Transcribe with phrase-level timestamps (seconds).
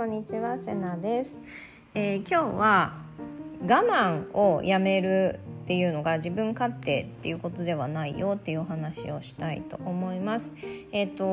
[0.00, 1.44] こんにちはセナです、
[1.92, 2.94] えー、今日は
[3.60, 10.54] 我慢をやめるっていうのが自分勝手っていうことではないよっていうお話をしたいと思います。
[10.92, 11.24] えっ、ー、と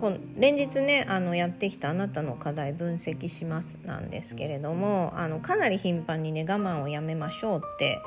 [0.00, 7.98] この連日ねあのやってきたあなたの課題分析しますなんですけれどもあのかなり頻繁にね我慢をやめましょうって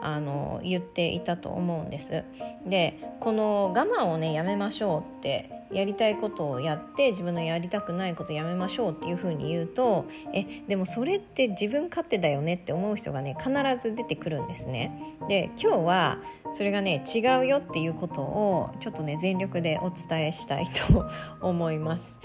[0.00, 2.24] あの言っていたと思うんです。
[2.66, 15.16] でこの我慢をねやめましょうってやりたいことをやって自分のやりたくないことやめましょうっていうふうに言うとえでもそれって自分勝手だよねって思う人がね必ず出てくるんですね。
[15.28, 16.18] で今日は
[16.52, 21.06] それがね違うよっていうことをちょっとね全力でお伝えしたいと
[21.40, 22.20] 思います。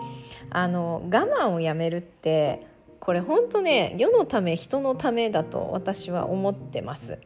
[0.50, 2.73] あの我慢をやめるって
[3.04, 7.20] これ本当ね世のため人のためだと私は思ってます。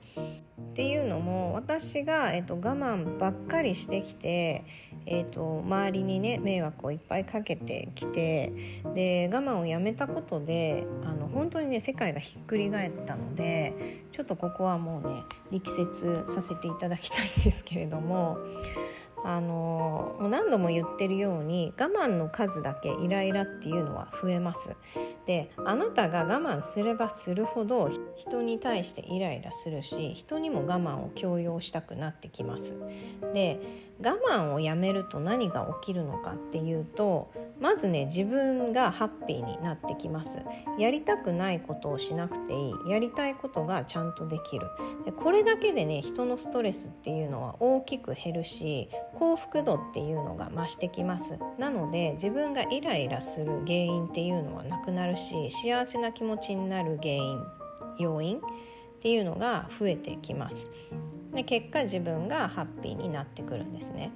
[0.72, 4.64] っていうのも私が、えっと、我慢ばっかりしてきて、
[5.06, 18.38] えっと、周りにね迷惑をいっぱいかけてきてで我慢をやめたことであの本当にね世界がひっくり返ったのでちょっとここはもうね力説させていただきたいんですけれども。
[19.24, 24.78] あのもう何度も言ってるように我慢の数だけイライラっていうのは増えます
[25.28, 32.80] であなたが我慢すればするほど人に対してイライラするし人にも我慢を強要したくなってきます。
[33.34, 33.60] で
[34.00, 40.46] 我慢をやめると何が起きるのかっていうとまずね自分がハッピーになってきます。
[40.78, 42.92] やりたくないことをしなくていい。
[42.92, 44.68] やりたいことがちゃんとできる。
[45.06, 51.40] でこれだけでね人のストレスっていうのは大きく減るし幸福度っていうのが増してきます。
[51.58, 57.44] なので自分がイライラする原因っていうのはなくなるし幸せな気持ちになる原因
[57.98, 58.40] 要因っ
[59.02, 60.72] ていうのが増えてきます。
[61.34, 64.12] で結果自分がハッピーになってくるんですね。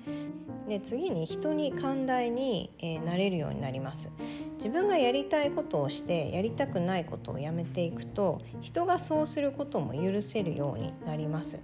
[0.67, 4.11] で次に人に寛大に、えー、なれるようになります。
[4.58, 11.59] 自分がやりたいことをしてやりたくないことをやめていくと人がそうすることも許せるようになります。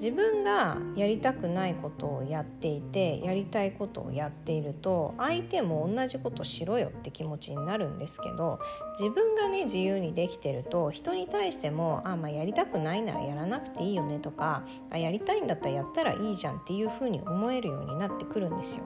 [0.00, 8.60] 自分がやりたくないことをやっていてやりたいことをやっていると相手も同じことしろよって気持ちになるんですけど
[8.98, 18.84] 自分がね自由にできてると人に対してもあ、まあ、やりたくないならやらなくていいよねとかあやりたいんだったらやったらいいじゃんっていうふうに思えるようになってくるんですよ。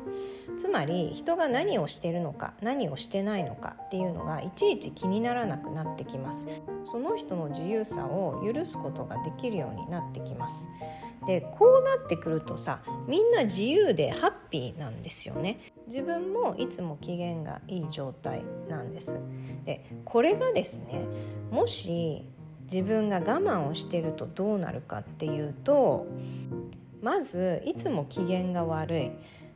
[0.56, 6.48] つまり人が何をしてるのか何をしてないのかっていうのがいちいち気にならなくなってきます
[6.84, 10.68] その人の自由さを許すことができるようになってきます
[11.26, 15.60] でこうなってくるとさみんな自由でハッピーなんですよね。
[15.86, 19.20] 自分もいつも機嫌がいい状態なんです。
[19.64, 21.04] でこれがですね
[21.50, 22.24] もし
[22.62, 26.06] 自分が我慢をしてるとどうなるかっていうと
[27.02, 29.10] まずいつも機嫌が悪い。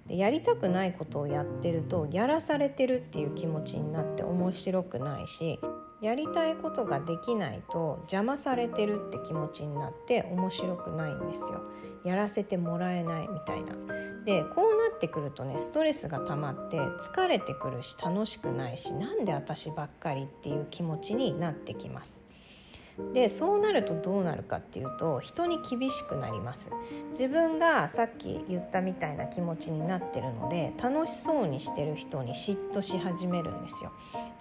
[0.07, 5.59] でやりたくないことをやってるとやらされてるっていう気持ちになって面白くないし
[6.01, 11.63] やりたいことができないと邪魔されてるって気持ちになって面白くないんですよ。
[12.05, 13.75] やらせてもらえないみたいな。
[14.25, 22.25] でこうなってくるとねストレスが溜まって疲れてくるし楽しくないしなんで私ばっかりっていう気持ちになってきます。
[23.13, 26.71] でそうなるとどうなるかっていうと人に厳しくなります。
[27.11, 33.93] 自分がさっき言ったみたいな気持ちになってるので楽しそうにしてる人に嫉妬し始めるんですよ。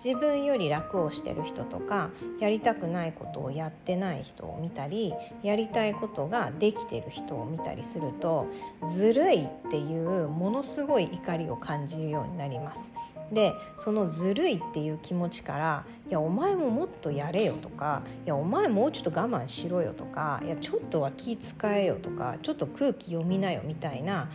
[0.03, 8.47] 自分より楽をしてる人とかやりたくないことをやってない人を見たりやりたいことができてる人を見たりすると
[8.89, 12.93] ずるいっていうものすごい怒りを感じるようになります。
[13.31, 24.29] でそのずるいっていう気持ちから「いやお前ももっとやれよ」とか「いやお前もうちょっと我慢しろよ」とか「いやちょっとは気使えよ」とか「ちょっと空気読みなよ」みたいな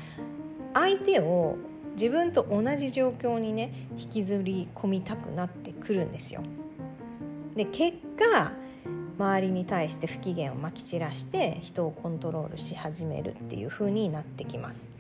[0.74, 1.56] 相手を
[1.92, 6.42] 自分と同じ状況にね引きずり込みたくなってくるんですよ。
[7.54, 8.52] で結果
[9.18, 14.92] 周りに対して不機嫌をまき散らして人をコントロールし始めるっていう風になってきます。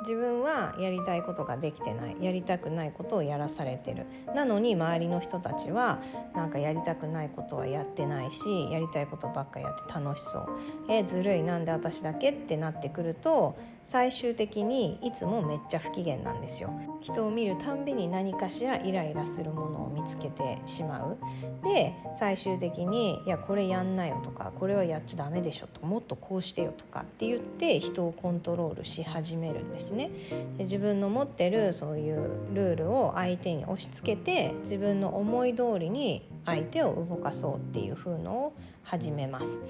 [0.00, 4.06] 自分はやりたいことができてないやりたくないことをやらされてる。
[4.34, 6.00] なのに周りの人たちは
[6.34, 10.48] なんかやりたくないことはやってないしやりたいことばっかやって楽しそう。
[10.88, 11.42] えずるい。
[11.42, 12.30] なんで私だけ？
[12.30, 16.70] ってなってくると最終的にいつもめっちゃ不機嫌なんですよ。
[17.00, 21.16] 人を見るたんびに何かしらイライラするものを見つけてしまう。
[21.62, 30.10] で最終的に「いやこれやんなよ」とか「これはやっちゃダメでしょ」ともっとこうしてよとかって言って人をコントロールし始めるんですね。
[30.58, 38.52] で自分の持ってるそういうルールを相手に押し付けて自分の思い通りに相手を動かそうっていう風のを
[38.82, 39.60] 始めます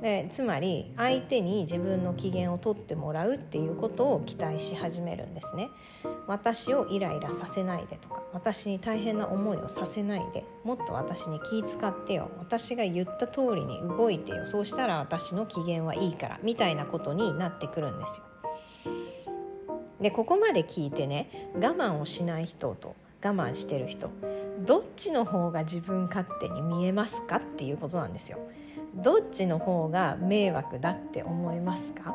[0.00, 5.68] でつまり相手に自分の機嫌を取ってもらうっていうことを期待し始めるんですね
[6.26, 18.24] 私をイライラさせないでとか私に大変な思いをさせないでもっと私に気使ってよ私が言った通りに動いてよそうしたら私の機嫌はいいからみたいなことになってくるんですよ。
[20.00, 24.10] でここまで聞いてね我慢をしない人と我慢してる人
[24.58, 28.38] どっちの方が自分勝手に見えますかっていうことなんですよ。
[28.94, 32.14] どっちの方が迷惑だって思いますか？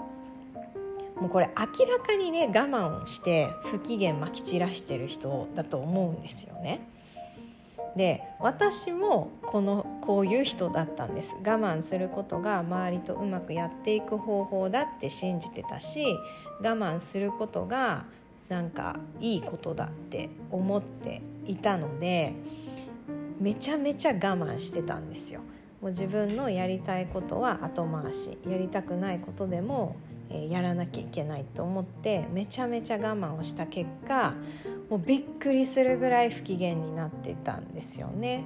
[1.16, 6.88] もうこれ明らかにね我慢して不機嫌まき散らしてる人だと思うんですよね。
[7.96, 16.04] で私もこのこういう人だったんです我慢することが周りとうまくやっていく方法だって信じてたし
[16.60, 18.06] 我慢することが
[18.50, 22.34] なんかいいことだって思っていたので
[23.40, 25.42] めちゃめちゃ我慢してたんですよ。
[25.82, 29.98] もう自分のやりたいことは後回しやりたくないことでも、
[30.30, 34.34] えー、やらなきゃいけないと思ってめちゃめちゃ我慢をした結果
[34.90, 38.46] もうびっくりするぐらい不機嫌になってたんですよね。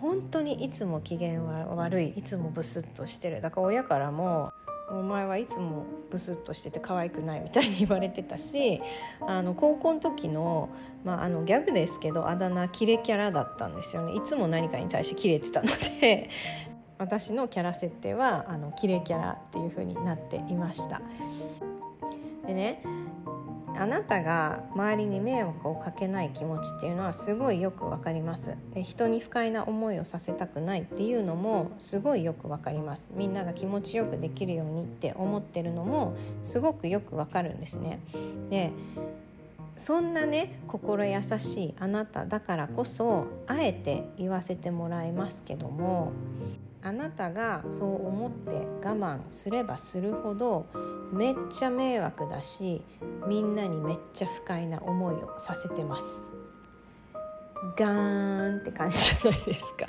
[0.00, 4.52] 本当にいつも機嫌は悪いいつもブスッとしてるだから親からも
[4.88, 8.80] お前はいつもブスッとしてて可愛くないみたいに言われてたし
[9.20, 10.68] あの高校の時の,、
[11.04, 15.68] まあ、あのギャグですけどあだ名キレキャラだったんですよねいつも何かに対してキレてたの
[16.00, 16.30] で
[16.98, 21.02] 私のキャラ設定はあのキレキャラっていう風になっていました。
[22.46, 22.80] でね
[23.78, 28.56] あなたが周りに迷惑をかけない気持ちっていうのはすごいよくわかります。
[28.74, 33.08] で人に不快な思いをさせたくないっていうのもすごいよくわかります。
[33.14, 38.00] みんなが気持ちよくできるようにって思ってるのもすごくよくわかるんですね。
[38.50, 38.72] で
[39.76, 46.12] そんなね心優しいあなただからこそあえて言わせてもらいますけども
[46.82, 50.66] あなたがそう思って我慢すればするほど
[51.12, 52.82] めっちゃ迷惑だし
[53.26, 56.22] みんなにめっちゃ不快な思いをさせてます。
[57.76, 59.86] ガーンって感じじゃないですか。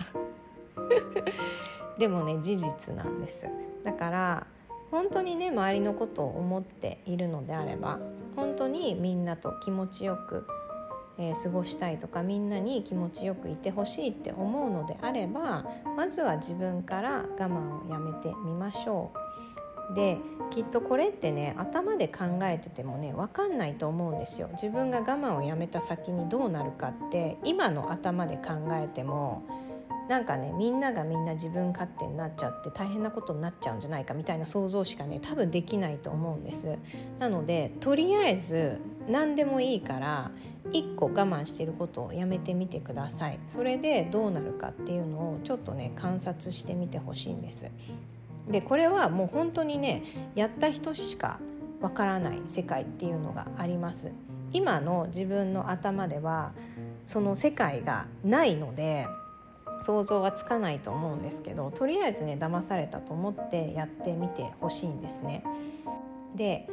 [1.97, 3.45] でもね事実なんです。
[3.83, 4.47] だから
[4.91, 7.99] 本当にね周りのことを思っているのであれば
[8.35, 10.47] 本当にみんなと気持ちよく
[11.19, 15.65] えー、過ごしたいとかみんなに気持ちよくいてほしいって思うのであれば
[15.95, 19.17] まずは自分から我慢をやめてみましょう。
[19.93, 20.17] で
[20.49, 24.49] きっとこれってね頭で考えててもね分かんないと思うんですよ。
[24.53, 29.43] 自分が我慢をやめた先にどうなるかって今の頭で考えても
[30.07, 36.77] なんかねみんながみんな自分勝手になっちゃって大変なことになっちゃうんじゃないかみたいな想像しかね多分できないと思うんです。
[37.19, 40.31] なのでとりあえず何でもいいから
[40.71, 43.39] 1個我慢してることをやめてみてください。
[43.47, 47.69] それでどうなるかっていうのをちょっとね観察してみてほしいんです。
[48.49, 50.03] でこれはもう本当にね
[50.35, 51.39] やった人しか
[51.81, 54.13] わからない世界っていうのがあります。
[54.53, 56.53] 今の自分の頭では
[57.05, 59.07] その世界がないので
[59.81, 65.43] 想像はつかないと思うんですけどとりあえずね騙されたと思ってやってみてほしいんですね。
[66.35, 66.67] で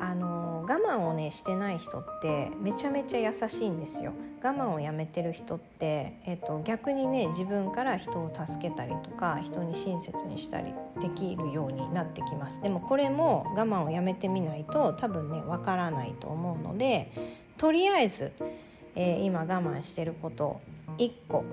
[0.00, 4.12] あの我慢をねしてない人ってめちゃめちゃ優しいんですよ。
[4.42, 17.10] 我慢をやめてる人って、えっと、逆にね自分から人を助けたりとか人に親切にしたりできるようになってきますでもこれも我慢をやめてみないと多分ねわからないと思うので
[17.56, 18.30] とりあえず、
[18.94, 20.60] えー、今我慢してること
[20.98, 21.44] 1個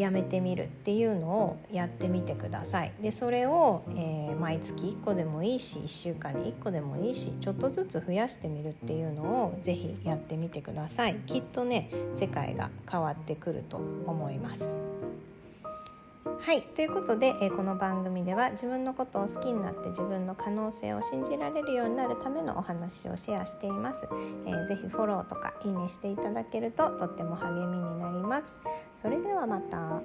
[0.00, 2.92] やめてみるっていうのをやってみてください。
[3.00, 11.16] でそれを、えー、毎月1個でもいいし1週間に1個でもいいしちょっとずつ増やしてみるっていうのを是非やってみてください。
[11.26, 14.89] きっとね世界が変わってくると思います。
[16.42, 24.08] はいということで、えー、この番組では自分のことを好きになって自分の可能性を信じられるようになるためのお話をシェアしています、
[24.46, 28.58] えー、ぜひフォローとかいいねしていただけるととっても励みになります。
[28.94, 30.00] それではまた。